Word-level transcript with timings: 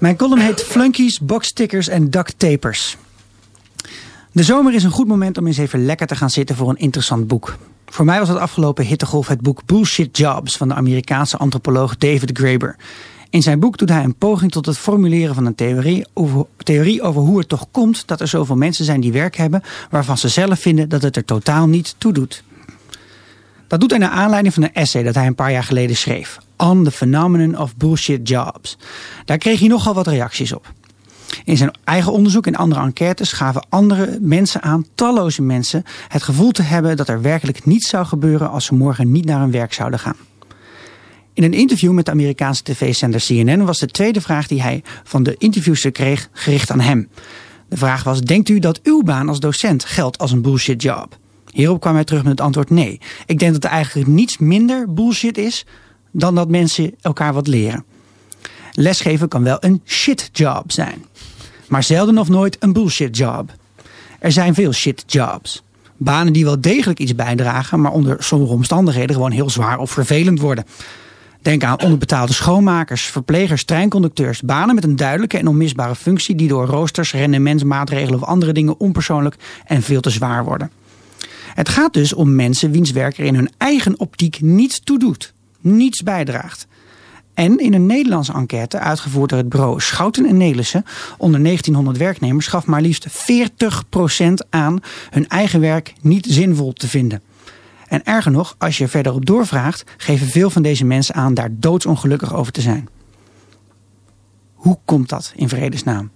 Mijn 0.00 0.16
column 0.16 0.40
heet 0.40 0.62
Flunkies, 0.62 1.20
Boxstickers 1.20 1.88
en 1.88 2.10
Duct 2.10 2.38
Tapers. 2.38 2.96
De 4.32 4.42
zomer 4.42 4.74
is 4.74 4.84
een 4.84 4.90
goed 4.90 5.06
moment 5.06 5.38
om 5.38 5.46
eens 5.46 5.58
even 5.58 5.84
lekker 5.84 6.06
te 6.06 6.16
gaan 6.16 6.30
zitten 6.30 6.56
voor 6.56 6.68
een 6.68 6.76
interessant 6.76 7.26
boek. 7.26 7.56
Voor 7.86 8.04
mij 8.04 8.18
was 8.18 8.28
het 8.28 8.38
afgelopen 8.38 8.84
hittegolf 8.84 9.28
het 9.28 9.40
boek 9.40 9.64
Bullshit 9.66 10.16
Jobs 10.16 10.56
van 10.56 10.68
de 10.68 10.74
Amerikaanse 10.74 11.36
antropoloog 11.36 11.96
David 11.96 12.38
Graeber. 12.38 12.76
In 13.30 13.42
zijn 13.42 13.60
boek 13.60 13.78
doet 13.78 13.88
hij 13.88 14.04
een 14.04 14.14
poging 14.14 14.52
tot 14.52 14.66
het 14.66 14.78
formuleren 14.78 15.34
van 15.34 15.46
een 15.46 15.54
theorie 15.54 16.06
over, 16.14 16.46
theorie 16.56 17.02
over 17.02 17.22
hoe 17.22 17.38
het 17.38 17.48
toch 17.48 17.66
komt 17.70 18.06
dat 18.06 18.20
er 18.20 18.28
zoveel 18.28 18.56
mensen 18.56 18.84
zijn 18.84 19.00
die 19.00 19.12
werk 19.12 19.36
hebben 19.36 19.62
waarvan 19.90 20.18
ze 20.18 20.28
zelf 20.28 20.60
vinden 20.60 20.88
dat 20.88 21.02
het 21.02 21.16
er 21.16 21.24
totaal 21.24 21.66
niet 21.66 21.94
toe 21.98 22.12
doet. 22.12 22.42
Dat 23.66 23.80
doet 23.80 23.90
hij 23.90 23.98
naar 23.98 24.10
aanleiding 24.10 24.54
van 24.54 24.62
een 24.62 24.74
essay 24.74 25.02
dat 25.02 25.14
hij 25.14 25.26
een 25.26 25.34
paar 25.34 25.52
jaar 25.52 25.64
geleden 25.64 25.96
schreef. 25.96 26.38
On 26.60 26.84
the 26.84 26.90
Phenomenon 26.90 27.58
of 27.58 27.76
Bullshit 27.76 28.28
Jobs. 28.28 28.78
Daar 29.24 29.38
kreeg 29.38 29.58
hij 29.58 29.68
nogal 29.68 29.94
wat 29.94 30.06
reacties 30.06 30.52
op. 30.52 30.72
In 31.44 31.56
zijn 31.56 31.70
eigen 31.84 32.12
onderzoek 32.12 32.46
en 32.46 32.54
andere 32.54 32.80
enquêtes 32.80 33.32
gaven 33.32 33.66
andere 33.68 34.18
mensen 34.20 34.62
aan, 34.62 34.86
talloze 34.94 35.42
mensen, 35.42 35.84
het 36.08 36.22
gevoel 36.22 36.50
te 36.50 36.62
hebben 36.62 36.96
dat 36.96 37.08
er 37.08 37.22
werkelijk 37.22 37.64
niets 37.64 37.88
zou 37.88 38.06
gebeuren 38.06 38.50
als 38.50 38.64
ze 38.64 38.74
morgen 38.74 39.12
niet 39.12 39.24
naar 39.24 39.40
hun 39.40 39.50
werk 39.50 39.72
zouden 39.72 39.98
gaan. 39.98 40.16
In 41.32 41.42
een 41.42 41.52
interview 41.52 41.92
met 41.92 42.04
de 42.04 42.10
Amerikaanse 42.10 42.62
tv-zender 42.62 43.20
CNN 43.26 43.64
was 43.64 43.78
de 43.78 43.86
tweede 43.86 44.20
vraag 44.20 44.46
die 44.46 44.62
hij 44.62 44.82
van 45.04 45.22
de 45.22 45.34
interviewster 45.38 45.90
kreeg 45.90 46.28
gericht 46.32 46.70
aan 46.70 46.80
hem. 46.80 47.08
De 47.68 47.76
vraag 47.76 48.04
was: 48.04 48.20
Denkt 48.20 48.48
u 48.48 48.58
dat 48.58 48.80
uw 48.82 49.02
baan 49.02 49.28
als 49.28 49.40
docent 49.40 49.84
geldt 49.84 50.18
als 50.18 50.32
een 50.32 50.42
bullshit 50.42 50.82
job? 50.82 51.18
Hierop 51.50 51.80
kwam 51.80 51.94
hij 51.94 52.04
terug 52.04 52.22
met 52.22 52.30
het 52.30 52.40
antwoord 52.40 52.70
nee. 52.70 53.00
Ik 53.26 53.38
denk 53.38 53.52
dat 53.52 53.64
er 53.64 53.70
eigenlijk 53.70 54.08
niets 54.08 54.38
minder 54.38 54.92
bullshit 54.92 55.38
is 55.38 55.66
dan 56.10 56.34
dat 56.34 56.48
mensen 56.48 56.94
elkaar 57.00 57.32
wat 57.32 57.46
leren. 57.46 57.84
Lesgeven 58.72 59.28
kan 59.28 59.42
wel 59.42 59.56
een 59.60 59.82
shit 59.84 60.30
job 60.32 60.72
zijn, 60.72 61.04
maar 61.68 61.82
zelden 61.82 62.18
of 62.18 62.28
nooit 62.28 62.56
een 62.60 62.72
bullshit 62.72 63.16
job. 63.16 63.52
Er 64.18 64.32
zijn 64.32 64.54
veel 64.54 64.72
shit 64.72 65.04
jobs. 65.06 65.62
Banen 65.96 66.32
die 66.32 66.44
wel 66.44 66.60
degelijk 66.60 66.98
iets 66.98 67.14
bijdragen, 67.14 67.80
maar 67.80 67.92
onder 67.92 68.16
sommige 68.22 68.52
omstandigheden 68.52 69.14
gewoon 69.14 69.30
heel 69.30 69.50
zwaar 69.50 69.78
of 69.78 69.90
vervelend 69.90 70.40
worden. 70.40 70.64
Denk 71.42 71.64
aan 71.64 71.82
onderbetaalde 71.82 72.32
schoonmakers, 72.32 73.02
verplegers, 73.02 73.64
treinconducteurs. 73.64 74.40
Banen 74.40 74.74
met 74.74 74.84
een 74.84 74.96
duidelijke 74.96 75.38
en 75.38 75.46
onmisbare 75.46 75.94
functie 75.94 76.34
die 76.34 76.48
door 76.48 76.66
roosters, 76.66 77.12
rendementsmaatregelen 77.12 78.20
of 78.20 78.26
andere 78.26 78.52
dingen 78.52 78.80
onpersoonlijk 78.80 79.36
en 79.64 79.82
veel 79.82 80.00
te 80.00 80.10
zwaar 80.10 80.44
worden. 80.44 80.70
Het 81.54 81.68
gaat 81.68 81.92
dus 81.92 82.12
om 82.12 82.34
mensen 82.34 82.70
wiens 82.70 82.90
werk 82.90 83.18
er 83.18 83.24
in 83.24 83.34
hun 83.34 83.50
eigen 83.56 83.98
optiek 84.00 84.40
niets 84.40 84.80
toe 84.80 84.98
doet, 84.98 85.32
niets 85.60 86.02
bijdraagt. 86.02 86.66
En 87.34 87.58
in 87.58 87.74
een 87.74 87.86
Nederlandse 87.86 88.32
enquête, 88.32 88.78
uitgevoerd 88.78 89.30
door 89.30 89.38
het 89.38 89.48
bureau 89.48 89.80
Schouten 89.80 90.26
en 90.26 90.36
Nelissen, 90.36 90.84
onder 91.18 91.42
1900 91.42 91.98
werknemers, 91.98 92.46
gaf 92.46 92.66
maar 92.66 92.80
liefst 92.80 93.06
40% 93.08 94.48
aan 94.50 94.80
hun 95.10 95.28
eigen 95.28 95.60
werk 95.60 95.92
niet 96.00 96.26
zinvol 96.28 96.72
te 96.72 96.88
vinden. 96.88 97.22
En 97.88 98.04
erger 98.04 98.32
nog, 98.32 98.54
als 98.58 98.78
je 98.78 98.88
verderop 98.88 99.26
doorvraagt, 99.26 99.84
geven 99.96 100.26
veel 100.26 100.50
van 100.50 100.62
deze 100.62 100.84
mensen 100.84 101.14
aan 101.14 101.34
daar 101.34 101.48
doodsongelukkig 101.52 102.34
over 102.34 102.52
te 102.52 102.60
zijn. 102.60 102.88
Hoe 104.54 104.78
komt 104.84 105.08
dat 105.08 105.32
in 105.36 105.48
vredesnaam? 105.48 106.10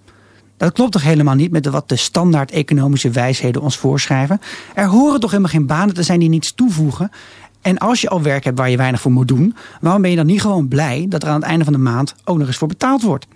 Dat 0.57 0.73
klopt 0.73 0.93
toch 0.93 1.03
helemaal 1.03 1.35
niet 1.35 1.51
met 1.51 1.67
wat 1.67 1.89
de 1.89 1.97
standaard 1.97 2.51
economische 2.51 3.11
wijsheden 3.11 3.63
ons 3.63 3.77
voorschrijven? 3.77 4.41
Er 4.75 4.87
horen 4.87 5.21
toch 5.21 5.31
helemaal 5.31 5.53
geen 5.53 5.67
banen 5.67 5.95
te 5.95 6.03
zijn 6.03 6.21
die 6.21 6.29
niets 6.29 6.55
toevoegen? 6.55 7.11
En 7.65 7.79
als 7.79 8.01
je 8.01 8.09
al 8.09 8.23
werk 8.23 8.45
hebt 8.45 8.59
waar 8.59 8.71
je 8.71 8.77
weinig 8.77 9.01
voor 9.01 9.13
moet 9.13 9.29
doen, 9.29 9.55
waarom 9.81 10.03
ben 10.03 10.11
je 10.11 10.17
dan 10.17 10.27
niet 10.27 10.41
gewoon 10.41 10.69
blij 10.69 11.07
dat 11.09 11.23
er 11.23 11.29
aan 11.29 11.41
het 11.41 11.45
einde 11.45 11.65
van 11.65 11.73
de 11.73 11.79
maand 11.79 12.15
ook 12.25 12.39
nog 12.39 12.47
eens 12.47 12.57
voor 12.57 12.69
betaald 12.69 13.03
wordt? 13.03 13.27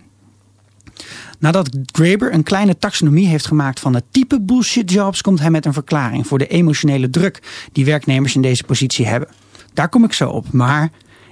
Nadat 1.39 1.69
Graeber 1.93 2.33
een 2.33 2.43
kleine 2.43 2.79
taxonomie 2.79 3.27
heeft 3.27 3.47
gemaakt 3.47 3.81
van 3.81 3.95
het 3.95 4.05
type 4.11 4.41
bullshit 4.41 4.93
jobs, 4.93 5.21
komt 5.21 5.41
hij 5.41 5.51
met 5.51 5.67
een 5.67 5.73
verklaring 5.73 6.27
voor 6.27 6.39
de 6.39 6.47
emotionele 6.47 7.11
druk 7.11 7.43
die 7.73 7.85
werknemers 7.85 8.35
in 8.35 8.43
deze 8.43 8.65
positie 8.65 9.07
hebben. 9.07 9.29
Daar 9.75 9.89
kom 9.89 10.05
ik 10.05 10.13
zo 10.13 10.29
op, 10.29 10.53
maar 10.53 10.91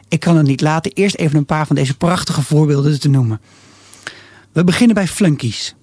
ik 0.08 0.20
kan 0.20 0.36
het 0.36 0.46
niet 0.46 0.60
laten 0.60 0.92
eerst 0.92 1.16
even 1.16 1.38
een 1.38 1.46
paar 1.46 1.66
van 1.66 1.76
deze 1.76 1.96
prachtige 1.96 2.42
voorbeelden 2.42 3.00
te 3.00 3.08
noemen. 3.08 3.40
We 4.52 4.64
beginnen 4.64 4.94
bij 4.94 5.06
flunkies. 5.06 5.74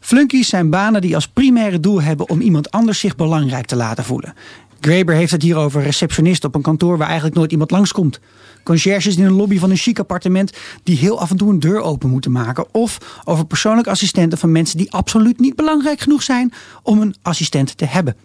Flunkies 0.00 0.48
zijn 0.48 0.70
banen 0.70 1.00
die 1.00 1.14
als 1.14 1.28
primaire 1.28 1.80
doel 1.80 2.02
hebben 2.02 2.28
om 2.28 2.40
iemand 2.40 2.70
anders 2.70 2.98
zich 2.98 3.16
belangrijk 3.16 3.66
te 3.66 3.76
laten 3.76 4.04
voelen. 4.04 4.34
Graeber 4.80 5.14
heeft 5.14 5.32
het 5.32 5.42
hier 5.42 5.56
over 5.56 5.82
receptionist 5.82 6.44
op 6.44 6.54
een 6.54 6.62
kantoor 6.62 6.98
waar 6.98 7.06
eigenlijk 7.06 7.36
nooit 7.36 7.52
iemand 7.52 7.70
langskomt. 7.70 8.20
Conciërges 8.62 9.16
in 9.16 9.24
een 9.24 9.32
lobby 9.32 9.58
van 9.58 9.70
een 9.70 9.76
chic 9.76 9.98
appartement 9.98 10.52
die 10.82 10.96
heel 10.96 11.20
af 11.20 11.30
en 11.30 11.36
toe 11.36 11.50
een 11.50 11.60
deur 11.60 11.80
open 11.80 12.10
moeten 12.10 12.32
maken. 12.32 12.74
Of 12.74 13.20
over 13.24 13.46
persoonlijke 13.46 13.90
assistenten 13.90 14.38
van 14.38 14.52
mensen 14.52 14.78
die 14.78 14.92
absoluut 14.92 15.40
niet 15.40 15.56
belangrijk 15.56 16.00
genoeg 16.00 16.22
zijn 16.22 16.52
om 16.82 17.00
een 17.00 17.14
assistent 17.22 17.76
te 17.76 17.84
hebben. 17.84 18.16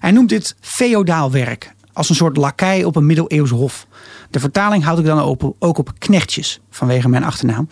Hij 0.00 0.10
noemt 0.10 0.28
dit 0.28 0.56
feodaal 0.60 1.30
werk, 1.30 1.74
als 1.92 2.08
een 2.08 2.14
soort 2.14 2.36
lakai 2.36 2.84
op 2.84 2.96
een 2.96 3.06
middeleeuws 3.06 3.50
hof. 3.50 3.86
De 4.30 4.40
vertaling 4.40 4.84
houd 4.84 4.98
ik 4.98 5.04
dan 5.04 5.38
ook 5.58 5.78
op 5.78 5.92
knechtjes, 5.98 6.60
vanwege 6.70 7.08
mijn 7.08 7.24
achternaam. 7.24 7.68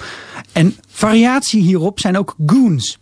En 0.52 0.76
variatie 0.88 1.62
hierop 1.62 2.00
zijn 2.00 2.18
ook 2.18 2.34
goons. 2.46 2.98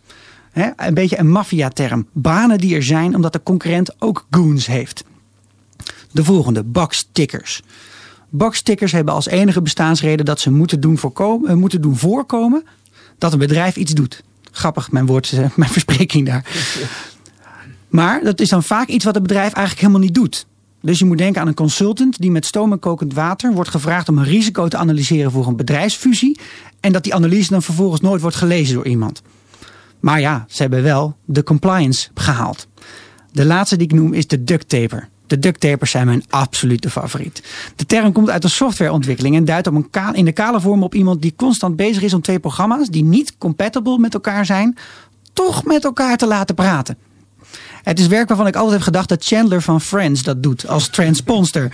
een 0.75 0.93
beetje 0.93 1.19
een 1.19 1.31
maffiaterm. 1.31 2.07
Banen 2.13 2.57
die 2.57 2.75
er 2.75 2.83
zijn 2.83 3.15
omdat 3.15 3.33
de 3.33 3.43
concurrent 3.43 4.01
ook 4.01 4.27
goons 4.29 4.67
heeft. 4.67 5.03
De 6.11 6.23
volgende, 6.23 6.63
bakstickers. 6.63 7.61
Bakstickers 8.29 8.91
hebben 8.91 9.13
als 9.13 9.27
enige 9.27 9.61
bestaansreden 9.61 10.25
dat 10.25 10.39
ze 10.39 10.51
moeten 10.51 10.79
doen, 10.79 10.97
voorkomen, 10.97 11.49
eh, 11.49 11.55
moeten 11.55 11.81
doen 11.81 11.97
voorkomen 11.97 12.63
dat 13.17 13.33
een 13.33 13.39
bedrijf 13.39 13.75
iets 13.75 13.93
doet. 13.93 14.23
Grappig, 14.51 14.91
mijn, 14.91 15.05
woord, 15.05 15.31
eh, 15.31 15.49
mijn 15.55 15.71
verspreking 15.71 16.25
daar. 16.25 16.45
Maar 17.89 18.23
dat 18.23 18.39
is 18.39 18.49
dan 18.49 18.63
vaak 18.63 18.87
iets 18.87 19.05
wat 19.05 19.13
het 19.13 19.23
bedrijf 19.23 19.53
eigenlijk 19.53 19.79
helemaal 19.79 20.01
niet 20.01 20.15
doet. 20.15 20.47
Dus 20.81 20.99
je 20.99 21.05
moet 21.05 21.17
denken 21.17 21.41
aan 21.41 21.47
een 21.47 21.53
consultant 21.53 22.17
die 22.21 22.31
met 22.31 22.45
stoom 22.45 22.71
en 22.71 22.79
kokend 22.79 23.13
water 23.13 23.53
wordt 23.53 23.69
gevraagd 23.69 24.09
om 24.09 24.17
een 24.17 24.23
risico 24.23 24.67
te 24.67 24.77
analyseren 24.77 25.31
voor 25.31 25.47
een 25.47 25.55
bedrijfsfusie. 25.55 26.39
En 26.79 26.91
dat 26.91 27.03
die 27.03 27.13
analyse 27.13 27.49
dan 27.49 27.61
vervolgens 27.61 28.01
nooit 28.01 28.21
wordt 28.21 28.35
gelezen 28.35 28.75
door 28.75 28.87
iemand. 28.87 29.21
Maar 29.99 30.19
ja, 30.19 30.45
ze 30.49 30.61
hebben 30.61 30.83
wel 30.83 31.15
de 31.25 31.43
compliance 31.43 32.09
gehaald. 32.13 32.67
De 33.31 33.45
laatste 33.45 33.77
die 33.77 33.87
ik 33.87 33.93
noem 33.93 34.13
is 34.13 34.27
de 34.27 34.43
duct 34.43 34.69
taper. 34.69 35.09
De 35.29 35.39
ducttapers 35.39 35.91
zijn 35.91 36.05
mijn 36.05 36.23
absolute 36.29 36.89
favoriet. 36.89 37.43
De 37.75 37.85
term 37.85 38.11
komt 38.11 38.29
uit 38.29 38.41
de 38.41 38.47
softwareontwikkeling 38.47 39.35
en 39.35 39.45
duidt 39.45 39.67
op 39.67 39.73
een 39.73 40.15
in 40.15 40.25
de 40.25 40.31
kale 40.31 40.61
vorm 40.61 40.83
op 40.83 40.95
iemand 40.95 41.21
die 41.21 41.33
constant 41.35 41.75
bezig 41.75 42.03
is 42.03 42.13
om 42.13 42.21
twee 42.21 42.39
programma's 42.39 42.87
die 42.87 43.03
niet 43.03 43.37
compatible 43.37 43.97
met 43.97 44.13
elkaar 44.13 44.45
zijn, 44.45 44.77
toch 45.33 45.63
met 45.63 45.83
elkaar 45.83 46.17
te 46.17 46.27
laten 46.27 46.55
praten. 46.55 46.97
Het 47.83 47.99
is 47.99 48.07
werk 48.07 48.27
waarvan 48.27 48.47
ik 48.47 48.55
altijd 48.55 48.73
heb 48.73 48.81
gedacht 48.81 49.09
dat 49.09 49.25
Chandler 49.25 49.61
van 49.61 49.81
Friends 49.81 50.23
dat 50.23 50.43
doet 50.43 50.67
als 50.67 50.87
transponster. 50.87 51.71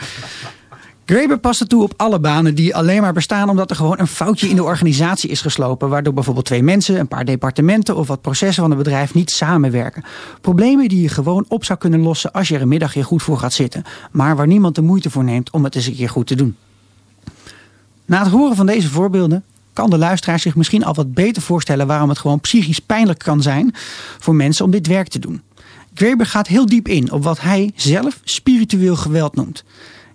Graeber 1.05 1.39
past 1.39 1.59
het 1.59 1.69
toe 1.69 1.83
op 1.83 1.93
alle 1.97 2.19
banen 2.19 2.55
die 2.55 2.75
alleen 2.75 3.01
maar 3.01 3.13
bestaan 3.13 3.49
omdat 3.49 3.69
er 3.69 3.75
gewoon 3.75 3.99
een 3.99 4.07
foutje 4.07 4.49
in 4.49 4.55
de 4.55 4.63
organisatie 4.63 5.29
is 5.29 5.41
geslopen. 5.41 5.89
Waardoor 5.89 6.13
bijvoorbeeld 6.13 6.45
twee 6.45 6.63
mensen, 6.63 6.99
een 6.99 7.07
paar 7.07 7.25
departementen 7.25 7.95
of 7.95 8.07
wat 8.07 8.21
processen 8.21 8.63
van 8.63 8.71
een 8.71 8.77
bedrijf 8.77 9.13
niet 9.13 9.31
samenwerken. 9.31 10.03
Problemen 10.41 10.89
die 10.89 11.01
je 11.01 11.07
gewoon 11.07 11.45
op 11.47 11.65
zou 11.65 11.79
kunnen 11.79 12.01
lossen 12.01 12.31
als 12.31 12.47
je 12.47 12.55
er 12.55 12.61
een 12.61 12.67
middagje 12.67 13.03
goed 13.03 13.23
voor 13.23 13.37
gaat 13.37 13.53
zitten. 13.53 13.83
Maar 14.11 14.35
waar 14.35 14.47
niemand 14.47 14.75
de 14.75 14.81
moeite 14.81 15.09
voor 15.09 15.23
neemt 15.23 15.49
om 15.51 15.63
het 15.63 15.75
eens 15.75 15.85
een 15.85 15.95
keer 15.95 16.09
goed 16.09 16.27
te 16.27 16.35
doen. 16.35 16.55
Na 18.05 18.23
het 18.23 18.31
horen 18.31 18.55
van 18.55 18.65
deze 18.65 18.89
voorbeelden 18.89 19.43
kan 19.73 19.89
de 19.89 19.97
luisteraar 19.97 20.39
zich 20.39 20.55
misschien 20.55 20.83
al 20.83 20.93
wat 20.93 21.13
beter 21.13 21.41
voorstellen 21.41 21.87
waarom 21.87 22.09
het 22.09 22.19
gewoon 22.19 22.39
psychisch 22.39 22.79
pijnlijk 22.79 23.19
kan 23.19 23.41
zijn 23.41 23.71
voor 24.19 24.35
mensen 24.35 24.65
om 24.65 24.71
dit 24.71 24.87
werk 24.87 25.07
te 25.07 25.19
doen. 25.19 25.41
Graeber 25.93 26.25
gaat 26.25 26.47
heel 26.47 26.65
diep 26.65 26.87
in 26.87 27.11
op 27.11 27.23
wat 27.23 27.41
hij 27.41 27.71
zelf 27.75 28.19
spiritueel 28.23 28.95
geweld 28.95 29.35
noemt. 29.35 29.63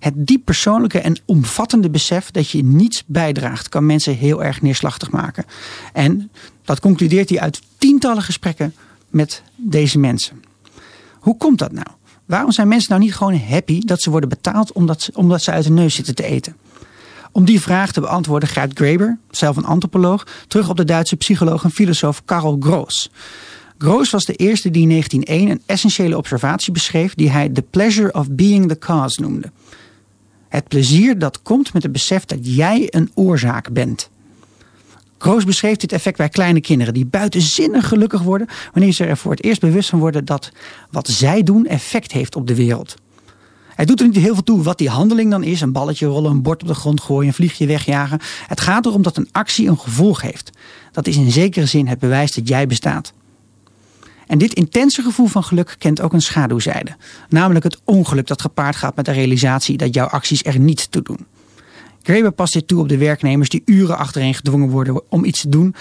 Het 0.01 0.15
diep 0.17 0.45
persoonlijke 0.45 0.99
en 0.99 1.19
omvattende 1.25 1.91
besef 1.91 2.31
dat 2.31 2.51
je 2.51 2.65
niets 2.65 3.03
bijdraagt, 3.07 3.69
kan 3.69 3.87
mensen 3.87 4.17
heel 4.17 4.45
erg 4.45 4.63
neerslachtig 4.63 5.11
maken. 5.11 5.45
En 5.93 6.31
dat 6.65 6.81
concludeert 6.81 7.29
hij 7.29 7.41
uit 7.41 7.63
tientallen 7.79 8.23
gesprekken 8.23 8.75
met 9.09 9.43
deze 9.57 9.99
mensen. 9.99 10.43
Hoe 11.19 11.37
komt 11.37 11.59
dat 11.59 11.73
nou? 11.73 11.87
Waarom 12.27 12.53
zijn 12.53 12.69
mensen 12.69 12.91
nou 12.91 13.03
niet 13.03 13.15
gewoon 13.15 13.41
happy 13.41 13.81
dat 13.81 14.01
ze 14.01 14.11
worden 14.11 14.29
betaald 14.29 14.73
omdat 14.73 15.03
ze, 15.03 15.13
omdat 15.15 15.43
ze 15.43 15.51
uit 15.51 15.65
de 15.65 15.71
neus 15.71 15.95
zitten 15.95 16.15
te 16.15 16.25
eten? 16.25 16.57
Om 17.33 17.45
die 17.45 17.61
vraag 17.61 17.93
te 17.93 18.01
beantwoorden 18.01 18.49
grijpt 18.49 18.79
Graeber, 18.79 19.19
zelf 19.31 19.57
een 19.57 19.65
antropoloog, 19.65 20.27
terug 20.47 20.69
op 20.69 20.77
de 20.77 20.85
Duitse 20.85 21.17
psycholoog 21.17 21.65
en 21.65 21.71
filosoof 21.71 22.25
Karl 22.25 22.57
Gross. 22.61 23.11
Gross 23.79 24.11
was 24.11 24.25
de 24.25 24.35
eerste 24.35 24.71
die 24.71 24.83
in 24.83 24.89
1901 24.89 25.51
een 25.51 25.63
essentiële 25.67 26.17
observatie 26.17 26.73
beschreef 26.73 27.15
die 27.15 27.31
hij 27.31 27.49
the 27.49 27.63
pleasure 27.63 28.13
of 28.13 28.31
being 28.31 28.69
the 28.69 28.79
cause 28.79 29.21
noemde. 29.21 29.51
Het 30.51 30.69
plezier 30.69 31.19
dat 31.19 31.43
komt 31.43 31.73
met 31.73 31.83
het 31.83 31.93
besef 31.93 32.25
dat 32.25 32.39
jij 32.43 32.87
een 32.91 33.11
oorzaak 33.15 33.73
bent. 33.73 34.11
Kroos 35.17 35.45
beschreef 35.45 35.77
dit 35.77 35.93
effect 35.93 36.17
bij 36.17 36.29
kleine 36.29 36.61
kinderen 36.61 36.95
die 36.95 37.07
buitenzinnig 37.07 37.89
gelukkig 37.89 38.23
worden 38.23 38.49
wanneer 38.73 38.93
ze 38.93 39.05
er 39.05 39.17
voor 39.17 39.31
het 39.31 39.45
eerst 39.45 39.61
bewust 39.61 39.89
van 39.89 39.99
worden 39.99 40.25
dat 40.25 40.53
wat 40.91 41.09
zij 41.09 41.43
doen 41.43 41.67
effect 41.67 42.13
heeft 42.13 42.37
op 42.37 42.47
de 42.47 42.55
wereld. 42.55 42.95
Het 43.75 43.89
doet 43.89 44.01
er 44.01 44.07
niet 44.07 44.17
heel 44.17 44.35
veel 44.35 44.43
toe 44.43 44.63
wat 44.63 44.79
die 44.79 44.89
handeling 44.89 45.31
dan 45.31 45.43
is. 45.43 45.61
Een 45.61 45.73
balletje 45.73 46.07
rollen, 46.07 46.31
een 46.31 46.43
bord 46.43 46.63
op 46.63 46.69
de 46.69 46.75
grond 46.75 47.01
gooien, 47.01 47.29
een 47.29 47.35
vliegje 47.35 47.67
wegjagen. 47.67 48.21
Het 48.47 48.61
gaat 48.61 48.87
erom 48.87 49.03
dat 49.03 49.17
een 49.17 49.29
actie 49.33 49.69
een 49.69 49.79
gevolg 49.79 50.21
heeft. 50.23 50.51
Dat 50.93 51.07
is 51.07 51.17
in 51.17 51.31
zekere 51.31 51.67
zin 51.67 51.87
het 51.87 51.99
bewijs 51.99 52.33
dat 52.33 52.49
jij 52.49 52.67
bestaat. 52.67 53.13
En 54.31 54.39
dit 54.39 54.53
intense 54.53 55.03
gevoel 55.03 55.27
van 55.27 55.45
geluk 55.45 55.75
kent 55.79 56.01
ook 56.01 56.13
een 56.13 56.23
schaduwzijde. 56.23 56.97
Namelijk 57.29 57.65
het 57.65 57.81
ongeluk 57.85 58.27
dat 58.27 58.41
gepaard 58.41 58.77
gaat 58.77 58.97
met 58.97 59.05
de 59.05 59.13
realisatie 59.13 59.77
dat 59.77 59.95
jouw 59.95 60.07
acties 60.07 60.45
er 60.45 60.59
niet 60.59 60.91
toe 60.91 61.03
doen. 61.03 61.27
Graeber 62.03 62.31
past 62.31 62.53
dit 62.53 62.69
toe 62.69 62.81
op 62.81 62.89
de 62.89 62.99
werknemers 62.99 63.49
die 63.49 63.63
uren 63.65 63.99
achtereen 63.99 64.35
gedwongen 64.35 64.69
worden 64.69 65.03
om 65.09 65.25
iets 65.25 65.41
te 65.41 65.49
doen 65.49 65.75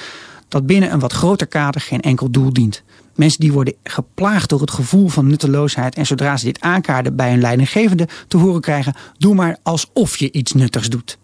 dat 0.48 0.66
binnen 0.66 0.92
een 0.92 1.00
wat 1.00 1.14
groter 1.14 1.48
kader 1.48 1.82
geen 1.82 2.02
enkel 2.02 2.32
doel 2.32 2.54
dient. 2.54 2.84
Mensen 3.16 3.40
die 3.40 3.52
worden 3.52 3.74
geplaagd 3.84 4.50
door 4.50 4.62
het 4.62 4.72
gevoel 4.72 5.08
van 5.08 5.28
nutteloosheid 5.28 5.96
en 5.96 6.06
zodra 6.06 6.38
ze 6.38 6.46
dit 6.46 6.62
aankaarden 6.62 7.16
bij 7.16 7.30
hun 7.30 7.42
leidinggevende 7.42 8.08
te 8.28 8.38
horen 8.38 8.62
krijgen, 8.62 8.96
doe 9.18 9.36
maar 9.36 9.58
alsof 9.64 10.18
je 10.18 10.32
iets 10.32 10.52
nuttigs 10.52 10.90
doet. 10.90 11.18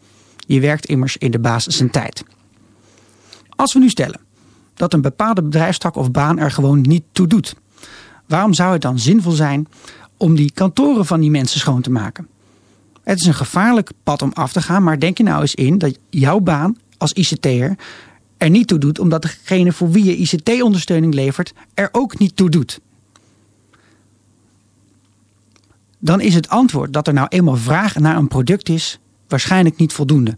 Je 0.48 0.60
werkt 0.60 0.86
immers 0.86 1.18
in 1.18 1.32
de 1.32 1.40
basis 1.40 1.78
zijn 1.78 1.92
tijd. 1.92 2.24
Als 3.50 3.74
we 3.74 3.80
nu 3.80 3.90
stellen 3.90 4.25
dat 4.76 4.94
een 4.94 5.02
bepaalde 5.02 5.42
bedrijfstak 5.42 5.96
of 5.96 6.12
baan 6.12 6.40
er 6.40 6.52
gewoon 6.52 6.82
niet 6.82 7.04
toe 7.12 7.28
doet, 7.28 7.56
waarom 8.28 8.54
zou 8.54 8.74
het 8.74 8.82
dan 8.82 9.00
zinvol 9.00 9.32
zijn 9.32 9.68
om 10.18 10.36
die 10.36 10.52
kantoren 10.52 11.06
van 11.06 11.20
die 11.20 11.30
mensen 11.30 11.60
schoon 11.60 11.82
te 11.82 11.92
maken? 11.92 12.28
Het 13.04 13.20
is 13.20 13.26
een 13.26 13.34
gevaarlijk 13.34 13.92
pad 14.04 14.22
om 14.22 14.32
af 14.34 14.52
te 14.52 14.62
gaan, 14.62 14.84
maar 14.84 15.00
denk 15.00 15.18
je 15.18 15.24
nou 15.24 15.42
eens 15.42 15.56
in 15.56 15.78
dat 15.78 15.98
jouw 16.10 16.40
baan 16.40 16.78
als 16.98 17.14
ICT'er 17.14 17.76
er 18.38 18.50
niet 18.50 18.68
toe 18.68 18.78
doet, 18.78 19.00
omdat 19.00 19.22
degene 19.22 19.72
voor 19.72 19.92
wie 19.92 20.04
je 20.04 20.16
ICT-ondersteuning 20.16 21.14
levert 21.14 21.54
er 21.74 21.90
ook 21.92 22.20
niet 22.20 22.36
toe 22.36 22.50
doet. 22.50 22.80
Dan 26.00 26.22
is 26.22 26.34
het 26.34 26.50
antwoord 26.50 26.94
dat 26.94 27.08
er 27.08 27.14
nou 27.14 27.28
eenmaal 27.30 27.56
vraag 27.56 27.96
naar 27.96 28.18
een 28.18 28.28
product 28.28 28.70
is 28.70 29.00
waarschijnlijk 29.28 29.78
niet 29.78 29.94
voldoende. 29.94 30.38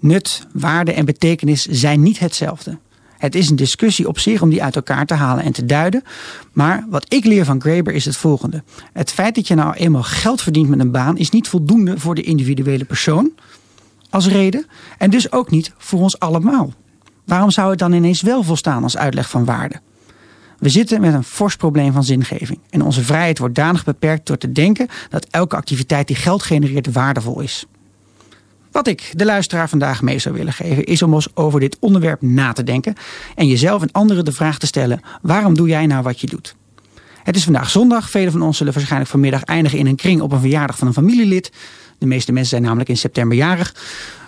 Nut, 0.00 0.46
waarde 0.52 0.92
en 0.92 1.04
betekenis 1.04 1.66
zijn 1.66 2.02
niet 2.02 2.18
hetzelfde. 2.18 2.78
Het 3.18 3.34
is 3.34 3.50
een 3.50 3.56
discussie 3.56 4.08
op 4.08 4.18
zich 4.18 4.42
om 4.42 4.50
die 4.50 4.62
uit 4.62 4.76
elkaar 4.76 5.06
te 5.06 5.14
halen 5.14 5.44
en 5.44 5.52
te 5.52 5.64
duiden. 5.64 6.02
Maar 6.52 6.86
wat 6.88 7.04
ik 7.08 7.24
leer 7.24 7.44
van 7.44 7.60
Graeber 7.60 7.92
is 7.92 8.04
het 8.04 8.16
volgende. 8.16 8.62
Het 8.92 9.10
feit 9.10 9.34
dat 9.34 9.48
je 9.48 9.54
nou 9.54 9.74
eenmaal 9.74 10.02
geld 10.02 10.42
verdient 10.42 10.68
met 10.68 10.80
een 10.80 10.90
baan 10.90 11.16
is 11.16 11.30
niet 11.30 11.48
voldoende 11.48 11.98
voor 11.98 12.14
de 12.14 12.22
individuele 12.22 12.84
persoon 12.84 13.30
als 14.10 14.28
reden. 14.28 14.66
En 14.98 15.10
dus 15.10 15.32
ook 15.32 15.50
niet 15.50 15.72
voor 15.78 16.00
ons 16.00 16.18
allemaal. 16.18 16.72
Waarom 17.24 17.50
zou 17.50 17.70
het 17.70 17.78
dan 17.78 17.92
ineens 17.92 18.22
wel 18.22 18.42
volstaan 18.42 18.82
als 18.82 18.96
uitleg 18.96 19.30
van 19.30 19.44
waarde? 19.44 19.80
We 20.58 20.68
zitten 20.68 21.00
met 21.00 21.14
een 21.14 21.24
fors 21.24 21.56
probleem 21.56 21.92
van 21.92 22.04
zingeving. 22.04 22.58
En 22.70 22.82
onze 22.82 23.04
vrijheid 23.04 23.38
wordt 23.38 23.54
danig 23.54 23.84
beperkt 23.84 24.26
door 24.26 24.38
te 24.38 24.52
denken 24.52 24.88
dat 25.08 25.26
elke 25.30 25.56
activiteit 25.56 26.06
die 26.06 26.16
geld 26.16 26.42
genereert 26.42 26.92
waardevol 26.92 27.40
is. 27.40 27.66
Wat 28.72 28.86
ik 28.86 29.12
de 29.12 29.24
luisteraar 29.24 29.68
vandaag 29.68 30.02
mee 30.02 30.18
zou 30.18 30.34
willen 30.34 30.52
geven, 30.52 30.84
is 30.84 31.02
om 31.02 31.14
eens 31.14 31.36
over 31.36 31.60
dit 31.60 31.76
onderwerp 31.80 32.22
na 32.22 32.52
te 32.52 32.64
denken 32.64 32.94
en 33.34 33.46
jezelf 33.46 33.82
en 33.82 33.92
anderen 33.92 34.24
de 34.24 34.32
vraag 34.32 34.58
te 34.58 34.66
stellen: 34.66 35.00
waarom 35.22 35.54
doe 35.54 35.68
jij 35.68 35.86
nou 35.86 36.02
wat 36.02 36.20
je 36.20 36.26
doet? 36.26 36.54
Het 37.22 37.36
is 37.36 37.44
vandaag 37.44 37.70
zondag. 37.70 38.10
Velen 38.10 38.32
van 38.32 38.42
ons 38.42 38.56
zullen 38.56 38.72
waarschijnlijk 38.72 39.10
vanmiddag 39.10 39.42
eindigen 39.42 39.78
in 39.78 39.86
een 39.86 39.96
kring 39.96 40.20
op 40.20 40.32
een 40.32 40.40
verjaardag 40.40 40.78
van 40.78 40.86
een 40.86 40.92
familielid. 40.92 41.52
De 41.98 42.06
meeste 42.06 42.32
mensen 42.32 42.50
zijn 42.50 42.62
namelijk 42.62 42.88
in 42.88 42.96
september 42.96 43.36
jarig. 43.36 43.74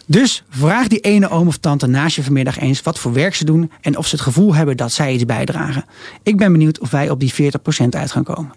Dus 0.06 0.44
vraag 0.49 0.89
die 0.89 1.00
ene 1.00 1.29
oom 1.29 1.47
of 1.47 1.56
tante 1.56 1.87
naast 1.87 2.17
je 2.17 2.23
vanmiddag 2.23 2.59
eens 2.59 2.83
wat 2.83 2.99
voor 2.99 3.12
werk 3.12 3.35
ze 3.35 3.44
doen 3.44 3.71
en 3.81 3.97
of 3.97 4.06
ze 4.06 4.15
het 4.15 4.25
gevoel 4.25 4.55
hebben 4.55 4.77
dat 4.77 4.93
zij 4.93 5.12
iets 5.12 5.25
bijdragen. 5.25 5.85
Ik 6.23 6.37
ben 6.37 6.53
benieuwd 6.53 6.81
of 6.81 6.91
wij 6.91 7.11
op 7.11 7.21
die 7.21 7.33
40% 7.33 7.37
uit 7.91 8.11
gaan 8.11 8.25
komen. 8.25 8.53